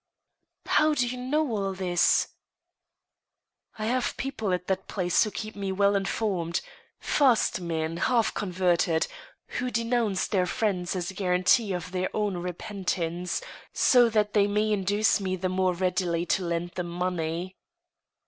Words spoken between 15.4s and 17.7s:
more readily to lend them money."